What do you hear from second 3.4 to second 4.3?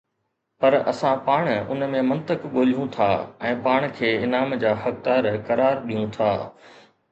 ۽ پاڻ کي